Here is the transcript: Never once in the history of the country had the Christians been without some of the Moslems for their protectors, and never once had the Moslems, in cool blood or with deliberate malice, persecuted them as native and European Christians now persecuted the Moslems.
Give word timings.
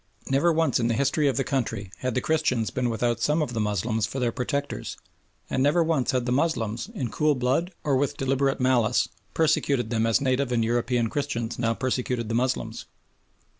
Never 0.31 0.51
once 0.51 0.79
in 0.79 0.87
the 0.87 0.95
history 0.95 1.27
of 1.27 1.37
the 1.37 1.43
country 1.43 1.91
had 1.99 2.15
the 2.15 2.21
Christians 2.21 2.71
been 2.71 2.89
without 2.89 3.19
some 3.21 3.43
of 3.43 3.53
the 3.53 3.59
Moslems 3.59 4.07
for 4.07 4.17
their 4.19 4.31
protectors, 4.31 4.97
and 5.47 5.61
never 5.61 5.83
once 5.83 6.09
had 6.09 6.25
the 6.25 6.31
Moslems, 6.31 6.89
in 6.95 7.11
cool 7.11 7.35
blood 7.35 7.71
or 7.83 7.95
with 7.95 8.17
deliberate 8.17 8.59
malice, 8.59 9.09
persecuted 9.35 9.91
them 9.91 10.07
as 10.07 10.19
native 10.19 10.51
and 10.51 10.65
European 10.65 11.07
Christians 11.07 11.59
now 11.59 11.75
persecuted 11.75 12.29
the 12.29 12.33
Moslems. 12.35 12.85